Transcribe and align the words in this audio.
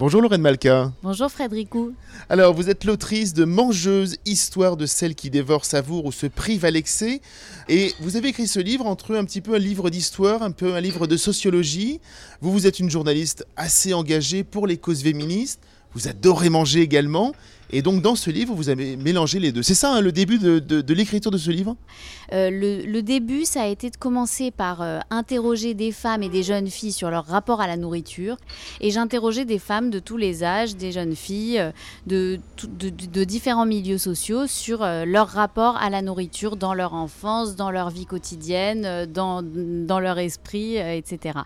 Bonjour 0.00 0.22
Lorraine 0.22 0.42
Malka. 0.42 0.92
Bonjour 1.02 1.28
Frédéricou. 1.28 1.92
Alors, 2.28 2.54
vous 2.54 2.70
êtes 2.70 2.84
l'autrice 2.84 3.34
de 3.34 3.44
Mangeuse, 3.44 4.18
histoire 4.24 4.76
de 4.76 4.86
celle 4.86 5.16
qui 5.16 5.28
dévore, 5.28 5.64
savoure 5.64 6.04
ou 6.04 6.12
se 6.12 6.28
prive 6.28 6.64
à 6.64 6.70
l'excès. 6.70 7.20
Et 7.68 7.92
vous 7.98 8.14
avez 8.14 8.28
écrit 8.28 8.46
ce 8.46 8.60
livre 8.60 8.86
entre 8.86 9.16
un 9.16 9.24
petit 9.24 9.40
peu 9.40 9.56
un 9.56 9.58
livre 9.58 9.90
d'histoire, 9.90 10.44
un 10.44 10.52
peu 10.52 10.76
un 10.76 10.80
livre 10.80 11.08
de 11.08 11.16
sociologie. 11.16 12.00
Vous, 12.40 12.52
vous 12.52 12.68
êtes 12.68 12.78
une 12.78 12.88
journaliste 12.88 13.44
assez 13.56 13.92
engagée 13.92 14.44
pour 14.44 14.68
les 14.68 14.76
causes 14.76 15.02
féministes. 15.02 15.58
Vous 15.94 16.06
adorez 16.06 16.48
manger 16.48 16.80
également. 16.80 17.32
Et 17.70 17.82
donc 17.82 18.00
dans 18.00 18.14
ce 18.14 18.30
livre, 18.30 18.54
vous 18.54 18.70
avez 18.70 18.96
mélangé 18.96 19.38
les 19.38 19.52
deux. 19.52 19.62
C'est 19.62 19.74
ça 19.74 19.92
hein, 19.94 20.00
le 20.00 20.12
début 20.12 20.38
de, 20.38 20.94
l'écriture 20.94 21.30
de 21.30 21.38
ce 21.38 21.50
livre? 21.50 21.76
Euh, 22.32 22.50
le, 22.50 23.02
début, 23.02 23.44
ça 23.44 23.62
a 23.62 23.66
été 23.66 23.90
de 23.90 23.96
commencer 23.96 24.50
par 24.50 24.80
euh, 24.80 25.00
interroger 25.10 25.74
des 25.74 25.92
femmes 25.92 26.22
et 26.22 26.28
des 26.28 26.42
jeunes 26.42 26.68
filles 26.68 26.92
sur 26.92 27.10
leur 27.10 27.26
rapport 27.26 27.60
à 27.60 27.66
la 27.66 27.76
nourriture. 27.76 28.36
Et 28.80 28.90
j'interrogeais 28.90 29.44
des 29.44 29.58
femmes 29.58 29.90
de 29.90 29.98
tous 29.98 30.16
les 30.16 30.44
âges, 30.44 30.76
des 30.76 30.92
jeunes 30.92 31.14
filles, 31.14 31.58
euh, 31.58 31.72
de, 32.06 33.24
différents 33.24 33.66
milieux 33.66 33.98
sociaux 33.98 34.46
sur 34.46 34.78
leur 34.80 35.28
rapport 35.28 35.76
à 35.76 35.90
la 35.90 36.00
nourriture 36.00 36.56
dans 36.56 36.72
leur 36.72 36.94
enfance, 36.94 37.56
dans 37.56 37.70
leur 37.70 37.90
vie 37.90 38.06
quotidienne, 38.06 39.06
dans, 39.06 39.42
leur 40.00 40.18
esprit, 40.18 40.76
etc. 40.76 41.40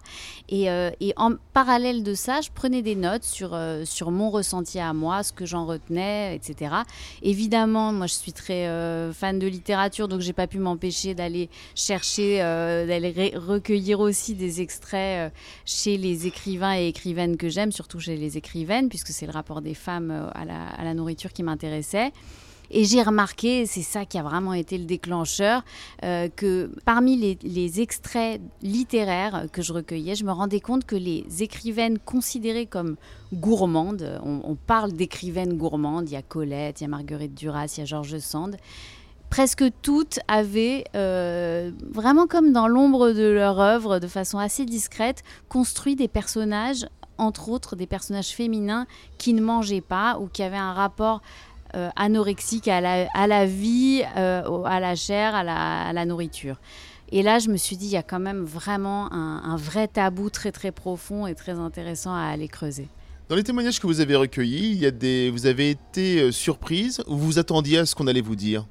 Et, 0.48 0.68
en 1.16 1.32
parallèle 1.52 2.02
de 2.02 2.14
ça, 2.14 2.40
je 2.40 2.50
prenais 2.54 2.82
des 2.82 2.94
notes 2.94 3.24
sur 3.24 4.10
mon 4.10 4.30
ressenti 4.30 4.78
à 4.78 4.92
moi, 4.92 5.22
ce 5.22 5.32
que 5.32 5.46
j'en 5.46 5.66
retenais 5.66 6.11
etc. 6.34 6.74
Évidemment, 7.22 7.92
moi 7.92 8.06
je 8.06 8.14
suis 8.14 8.32
très 8.32 8.66
euh, 8.66 9.12
fan 9.12 9.38
de 9.38 9.46
littérature, 9.46 10.08
donc 10.08 10.20
j'ai 10.20 10.32
pas 10.32 10.46
pu 10.46 10.58
m'empêcher 10.58 11.14
d'aller 11.14 11.48
chercher, 11.74 12.42
euh, 12.42 12.86
d'aller 12.86 13.32
recueillir 13.36 14.00
aussi 14.00 14.34
des 14.34 14.60
extraits 14.60 15.30
euh, 15.30 15.34
chez 15.64 15.96
les 15.96 16.26
écrivains 16.26 16.76
et 16.76 16.88
écrivaines 16.88 17.36
que 17.36 17.48
j'aime, 17.48 17.72
surtout 17.72 18.00
chez 18.00 18.16
les 18.16 18.36
écrivaines, 18.36 18.88
puisque 18.88 19.08
c'est 19.08 19.26
le 19.26 19.32
rapport 19.32 19.62
des 19.62 19.74
femmes 19.74 20.30
à 20.34 20.84
la 20.84 20.94
nourriture 20.94 21.32
qui 21.32 21.42
m'intéressait. 21.42 22.12
Et 22.74 22.84
j'ai 22.84 23.02
remarqué, 23.02 23.66
c'est 23.66 23.82
ça 23.82 24.06
qui 24.06 24.18
a 24.18 24.22
vraiment 24.22 24.54
été 24.54 24.78
le 24.78 24.86
déclencheur, 24.86 25.62
euh, 26.04 26.28
que 26.34 26.70
parmi 26.86 27.16
les, 27.16 27.80
extraits 27.80 28.40
littéraires 28.62 29.46
que 29.52 29.60
je 29.60 29.74
recueillais, 29.74 30.14
je 30.14 30.24
me 30.24 30.32
rendais 30.32 30.60
compte 30.60 30.84
que 30.86 30.96
les 30.96 31.24
écrivaines 31.40 31.98
considérées 31.98 32.66
comme 32.66 32.96
gourmandes, 33.34 34.20
on, 34.24 34.54
parle 34.54 34.92
d'écrivaines 34.92 35.56
gourmandes, 35.56 36.08
il 36.08 36.14
y 36.14 36.16
a 36.16 36.22
Colette, 36.22 36.80
il 36.80 36.84
y 36.84 36.86
a 36.86 36.88
Marguerite 36.88 37.34
Duras, 37.34 37.74
il 37.76 37.80
y 37.80 37.82
a 37.82 37.86
Georges 37.86 38.18
Sand, 38.18 38.56
presque 39.28 39.64
toutes 39.82 40.18
avaient, 40.28 40.84
euh, 40.94 41.70
vraiment 41.90 42.26
comme 42.26 42.52
dans 42.52 42.68
l'ombre 42.68 43.12
de 43.12 43.28
leur 43.28 43.60
œuvre, 43.60 43.98
de 43.98 44.06
façon 44.06 44.38
assez 44.38 44.64
discrète, 44.64 45.22
construit 45.48 45.96
des 45.96 46.08
personnages, 46.08 46.86
entre 47.18 47.48
autres 47.48 47.76
des 47.76 47.86
personnages 47.86 48.30
féminins 48.30 48.86
qui 49.18 49.32
ne 49.34 49.42
mangeaient 49.42 49.80
pas 49.80 50.18
ou 50.18 50.26
qui 50.26 50.42
avaient 50.42 50.56
un 50.56 50.72
rapport 50.72 51.22
euh, 51.74 51.90
anorexique 51.96 52.68
à 52.68 52.80
la, 52.80 53.08
à 53.14 53.26
la 53.26 53.46
vie, 53.46 54.02
euh, 54.16 54.62
à 54.64 54.80
la 54.80 54.94
chair, 54.94 55.34
à 55.34 55.42
la, 55.92 56.04
nourriture. 56.04 56.56
Et 57.10 57.22
là, 57.22 57.38
je 57.38 57.48
me 57.48 57.56
suis 57.56 57.76
dit, 57.76 57.86
il 57.86 57.92
y 57.92 57.96
a 57.96 58.02
quand 58.02 58.20
même 58.20 58.42
vraiment 58.44 59.12
un, 59.12 59.56
vrai 59.56 59.88
tabou 59.88 60.30
très 60.30 60.52
très 60.52 60.72
profond 60.72 61.26
et 61.26 61.34
très 61.34 61.58
intéressant 61.58 62.14
à 62.14 62.22
aller 62.22 62.48
creuser. 62.48 62.88
Dans 63.28 63.36
les 63.36 63.44
témoignages 63.44 63.80
que 63.80 63.86
vous 63.86 64.00
avez 64.00 64.16
recueillis, 64.16 64.72
il 64.72 64.78
y 64.78 64.86
a 64.86 64.90
des... 64.90 65.30
vous 65.30 65.46
avez 65.46 65.70
été 65.70 66.20
euh, 66.20 66.32
surprise 66.32 67.02
ou 67.06 67.16
vous 67.16 67.38
attendiez 67.38 67.78
à 67.78 67.86
ce 67.86 67.94
qu'on 67.94 68.06
allait 68.06 68.20
vous 68.20 68.36
dire? 68.36 68.66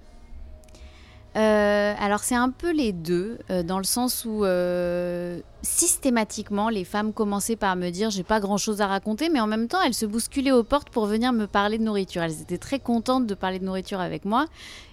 Euh, 1.37 1.93
alors 1.97 2.19
c'est 2.19 2.35
un 2.35 2.49
peu 2.49 2.73
les 2.73 2.91
deux, 2.91 3.39
euh, 3.49 3.63
dans 3.63 3.77
le 3.77 3.85
sens 3.85 4.25
où 4.25 4.43
euh, 4.43 5.39
systématiquement 5.63 6.69
les 6.69 6.83
femmes 6.83 7.13
commençaient 7.13 7.55
par 7.55 7.75
me 7.75 7.89
dire 7.89 8.09
j'ai 8.09 8.23
pas 8.23 8.39
grand 8.39 8.57
chose 8.57 8.81
à 8.81 8.87
raconter, 8.87 9.29
mais 9.29 9.39
en 9.39 9.47
même 9.47 9.67
temps 9.67 9.81
elles 9.81 9.93
se 9.93 10.05
bousculaient 10.05 10.51
aux 10.51 10.63
portes 10.63 10.89
pour 10.89 11.05
venir 11.05 11.33
me 11.33 11.47
parler 11.47 11.77
de 11.77 11.83
nourriture. 11.83 12.23
Elles 12.23 12.41
étaient 12.41 12.57
très 12.57 12.79
contentes 12.79 13.27
de 13.27 13.35
parler 13.35 13.59
de 13.59 13.65
nourriture 13.65 13.99
avec 13.99 14.25
moi. 14.25 14.45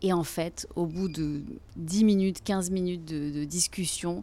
Et 0.03 0.13
en 0.13 0.25
fait, 0.25 0.69
au 0.77 0.87
bout 0.87 1.09
de 1.09 1.43
10 1.77 2.05
minutes, 2.05 2.43
15 2.45 2.71
minutes 2.71 3.05
de 3.05 3.45
discussion, 3.45 4.23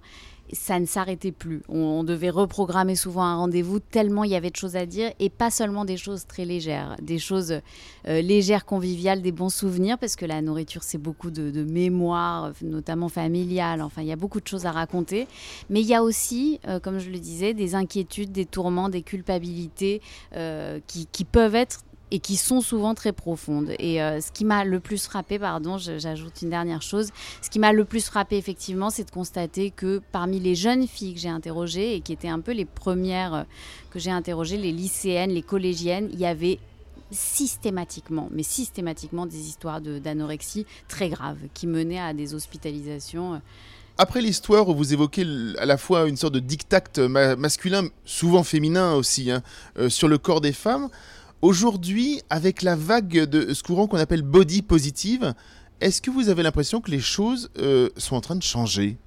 ça 0.54 0.80
ne 0.80 0.86
s'arrêtait 0.86 1.32
plus. 1.32 1.62
On, 1.70 2.04
devait 2.04 2.30
reprogrammer 2.30 2.96
souvent 2.96 3.24
un 3.24 3.36
rendez-vous 3.36 3.80
tellement 3.80 4.24
il 4.24 4.32
y 4.32 4.36
avait 4.36 4.52
de 4.52 4.56
choses 4.56 4.76
à 4.76 4.86
dire 4.86 5.12
et 5.20 5.30
pas 5.30 5.50
seulement 5.50 5.86
des 5.86 5.98
choses 5.98 6.28
très 6.28 6.46
légères, 6.46 6.96
des 7.02 7.18
choses 7.18 7.60
euh, 8.08 8.22
légères, 8.22 8.66
conviviales, 8.66 9.22
des 9.22 9.32
bons 9.32 9.50
souvenirs 9.50 9.98
parce 9.98 10.16
que 10.16 10.26
la 10.26 10.42
nourriture 10.42 10.84
c'est 10.84 11.00
beaucoup 11.00 11.32
de, 11.32 11.64
mémoire, 11.64 12.54
notamment 12.62 13.10
familiale. 13.10 13.82
Enfin, 13.82 14.04
il 14.04 14.08
y 14.08 14.12
a 14.12 14.16
beaucoup 14.16 14.40
de 14.40 14.48
choses 14.48 14.66
à 14.66 14.72
raconter. 14.72 15.28
Mais 15.70 15.82
il 15.82 15.88
y 15.88 15.96
a 15.96 16.04
aussi, 16.04 16.35
euh, 16.68 16.80
comme 16.80 17.00
je 17.00 17.10
le 17.10 17.20
disais, 17.20 17.54
des 17.54 17.76
inquiétudes, 17.76 18.32
des 18.32 18.46
tourments, 18.46 18.90
des 18.90 19.02
culpabilités 19.02 20.02
euh, 20.36 20.80
qui, 20.88 21.26
peuvent 21.26 21.56
être 21.56 21.82
et 22.12 22.20
qui 22.20 22.36
sont 22.36 22.62
souvent 22.62 22.94
très 22.94 23.14
profondes. 23.14 23.74
Et 23.80 24.02
euh, 24.02 24.22
ce 24.22 24.32
qui 24.32 24.46
m'a 24.46 24.64
le 24.64 24.80
plus 24.80 25.06
frappé, 25.06 25.40
pardon, 25.40 25.78
j'ajoute 25.78 26.42
une 26.42 26.50
dernière 26.50 26.82
chose, 26.82 27.10
ce 27.42 27.50
qui 27.50 27.60
m'a 27.60 27.74
le 27.74 27.86
plus 27.86 28.06
frappé 28.06 28.38
effectivement, 28.38 28.90
c'est 28.90 29.06
de 29.06 29.12
constater 29.12 29.72
que 29.72 30.02
parmi 30.12 30.40
les 30.40 30.56
jeunes 30.56 30.88
filles 30.88 31.14
que 31.14 31.20
j'ai 31.20 31.30
interrogées 31.30 31.96
et 31.96 32.02
qui 32.02 32.14
étaient 32.14 32.30
un 32.30 32.40
peu 32.40 32.52
les 32.52 32.66
premières 32.66 33.46
que 33.92 34.00
j'ai 34.00 34.12
interrogées, 34.12 34.58
les 34.58 34.72
lycéennes, 34.72 35.32
les 35.32 35.42
collégiennes, 35.42 36.10
il 36.14 36.20
y 36.20 36.26
avait 36.26 36.60
systématiquement, 37.12 38.30
mais 38.32 38.44
systématiquement 38.44 39.26
des 39.26 39.48
histoires 39.48 39.82
d'anorexie 39.82 40.66
très 40.88 41.10
graves 41.10 41.38
qui 41.54 41.68
menaient 41.68 42.00
à 42.00 42.14
des 42.14 42.34
hospitalisations. 42.34 43.42
Euh. 43.98 44.02
Après 44.04 44.22
l'histoire 44.22 44.68
où 44.68 44.76
vous 44.76 44.94
évoquez 44.94 45.26
à 45.58 45.66
la 45.66 45.78
fois 45.78 46.08
une 46.08 46.18
sorte 46.18 46.34
de 46.34 46.40
dictat 46.40 46.84
masculin, 47.38 47.88
souvent 48.06 48.44
féminin 48.44 48.94
aussi, 48.94 49.32
hein, 49.32 49.42
sur 49.90 50.08
le 50.08 50.18
corps 50.18 50.42
des 50.42 50.54
femmes, 50.54 50.90
Aujourd'hui, 51.46 52.22
avec 52.32 52.64
la 52.64 52.76
vague 52.76 53.26
de 53.26 53.54
ce 53.54 53.62
courant 53.62 53.86
qu'on 53.86 54.00
appelle 54.00 54.24
body 54.24 54.64
positive, 54.64 55.36
est-ce 55.80 56.02
que 56.02 56.10
vous 56.10 56.30
avez 56.30 56.42
l'impression 56.42 56.82
que 56.82 56.90
les 56.90 57.00
choses 57.00 57.52
euh, 57.60 57.90
sont 57.98 58.16
en 58.16 58.22
train 58.22 58.36
de 58.36 58.42
changer? 58.42 58.98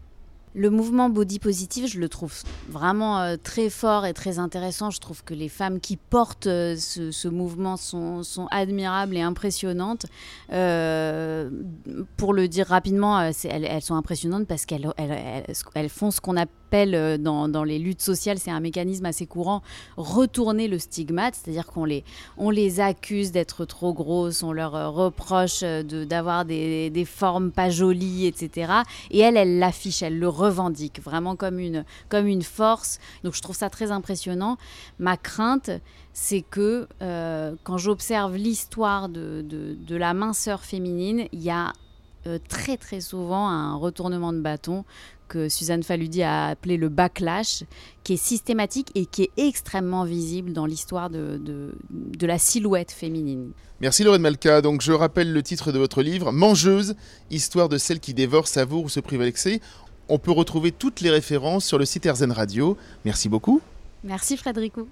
Le 0.58 0.70
mouvement 0.70 1.08
body 1.08 1.38
positive, 1.38 1.86
je 1.86 2.00
le 2.00 2.08
trouve 2.08 2.34
vraiment 2.68 3.20
euh, 3.20 3.36
très 3.40 3.70
fort 3.70 4.04
et 4.04 4.12
très 4.12 4.38
intéressant. 4.38 4.90
Je 4.90 4.98
trouve 4.98 5.22
que 5.22 5.32
les 5.32 5.48
femmes 5.48 5.78
qui 5.80 5.96
portent 5.96 6.48
euh, 6.48 6.76
ce, 6.76 7.28
mouvement 7.28 7.76
sont, 7.76 8.22
admirables 8.50 9.16
et 9.16 9.22
impressionnantes. 9.22 10.06
pour 10.48 12.32
le 12.34 12.48
dire 12.48 12.66
rapidement, 12.66 13.20
elles, 13.20 13.82
sont 13.82 13.94
impressionnantes 13.94 14.46
parce 14.46 14.66
qu'elles 14.66 14.92
elles, 14.96 15.88
font 15.88 16.10
ce 16.10 16.20
qu'on 16.20 16.36
appelle 16.36 16.48
euh, 16.74 17.18
dans, 17.18 17.64
les 17.64 17.78
luttes 17.78 18.00
sociales, 18.02 18.38
c'est 18.38 18.50
un 18.50 18.60
mécanisme 18.60 19.06
assez 19.06 19.26
courant, 19.26 19.62
retourner 19.96 20.68
le 20.68 20.78
stigmate, 20.78 21.34
c'est-à-dire 21.34 21.66
qu'on 21.66 21.84
les, 21.84 22.80
accuse 22.80 23.32
d'être 23.32 23.64
trop 23.64 23.92
grosses, 23.92 24.42
on 24.42 24.52
leur 24.52 24.74
euh, 24.74 24.88
reproche 24.88 25.60
euh, 25.62 25.82
d'avoir 25.82 26.44
des, 26.44 27.04
formes 27.06 27.50
pas 27.50 27.70
jolies, 27.70 28.26
etc. 28.26 28.72
Et 29.10 29.20
elle, 29.20 29.36
elle 29.36 29.58
l'affiche, 29.58 30.02
elle 30.02 30.18
le 30.18 30.28
revendique 30.28 31.00
vraiment 31.02 31.36
comme 31.36 31.58
une, 31.58 31.84
comme 32.08 32.26
une 32.26 32.42
force. 32.42 32.98
Donc 33.24 33.34
je 33.34 33.42
trouve 33.42 33.56
ça 33.56 33.70
très 33.70 33.90
impressionnant. 33.90 34.58
Ma 34.98 35.16
crainte, 35.16 35.70
c'est 36.12 36.42
que 36.42 36.88
quand 37.64 37.78
j'observe 37.78 38.36
l'histoire 38.36 39.08
de, 39.08 39.42
de, 39.42 39.96
la 39.96 40.14
minceur 40.14 40.62
féminine, 40.62 41.26
il 41.32 41.42
y 41.42 41.50
a 41.50 41.72
très 42.36 42.76
très 42.76 43.00
souvent 43.00 43.48
un 43.48 43.74
retournement 43.76 44.32
de 44.32 44.40
bâton 44.40 44.84
que 45.28 45.48
Suzanne 45.48 45.82
Faludi 45.82 46.22
a 46.22 46.48
appelé 46.48 46.76
le 46.76 46.88
backlash, 46.88 47.62
qui 48.02 48.14
est 48.14 48.16
systématique 48.16 48.90
et 48.94 49.06
qui 49.06 49.24
est 49.24 49.30
extrêmement 49.36 50.04
visible 50.04 50.52
dans 50.52 50.66
l'histoire 50.66 51.10
de, 51.10 51.40
de, 51.40 52.26
la 52.26 52.38
silhouette 52.38 52.90
féminine. 52.90 53.52
Merci 53.80 54.02
Lorraine 54.02 54.22
Malka. 54.22 54.60
Donc 54.60 54.80
je 54.80 54.92
rappelle 54.92 55.32
le 55.32 55.42
titre 55.42 55.70
de 55.70 55.78
votre 55.78 56.02
livre, 56.02 56.32
Mangeuse, 56.32 56.96
histoire 57.30 57.68
de 57.68 57.78
celle 57.78 58.00
qui 58.00 58.14
dévore, 58.14 58.48
savoure 58.48 58.84
ou 58.84 58.88
se 58.88 59.00
prive 59.00 59.20
à 59.20 59.24
l'excès. 59.24 59.60
On 60.08 60.18
peut 60.18 60.32
retrouver 60.32 60.72
toutes 60.72 61.00
les 61.00 61.10
références 61.10 61.64
sur 61.64 61.78
le 61.78 61.84
site 61.84 62.08
RZN 62.10 62.32
Radio. 62.32 62.76
Merci 63.04 63.28
beaucoup. 63.28 63.60
Merci 64.02 64.36
Frédéricou. 64.36 64.88